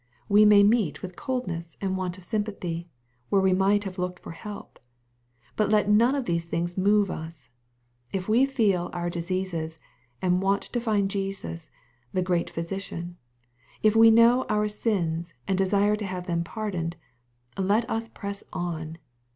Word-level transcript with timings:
We 0.27 0.45
may 0.45 0.63
meet 0.63 1.03
with 1.03 1.15
cold 1.15 1.45
ness 1.45 1.77
and 1.79 1.95
want 1.95 2.17
of 2.17 2.23
sympathy, 2.23 2.89
where 3.29 3.39
we 3.39 3.53
might 3.53 3.83
have 3.83 3.99
looked 3.99 4.17
for 4.17 4.31
help. 4.31 4.79
But 5.55 5.69
let 5.69 5.91
none 5.91 6.15
of 6.15 6.25
these 6.25 6.45
things 6.45 6.75
move 6.75 7.11
us. 7.11 7.49
If 8.11 8.27
we 8.27 8.47
feel 8.47 8.89
our 8.93 9.11
diseases, 9.11 9.77
and 10.19 10.41
want 10.41 10.63
to 10.63 10.79
find 10.81 11.07
Jesus, 11.11 11.69
the 12.13 12.23
great 12.23 12.49
Physician— 12.49 13.17
if 13.83 13.95
we 13.95 14.09
know 14.09 14.47
our 14.49 14.67
sins, 14.67 15.35
and 15.47 15.55
desire 15.55 15.95
to 15.97 16.05
have 16.07 16.25
them 16.25 16.43
pardoned— 16.43 16.97
^let 17.55 17.85
us 17.87 18.09
press 18.09 18.43
on. 18.51 18.97